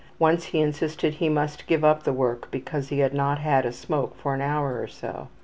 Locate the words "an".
4.33-4.41